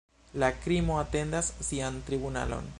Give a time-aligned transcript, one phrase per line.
[0.43, 2.69] La krimo atendas sian tribunalon.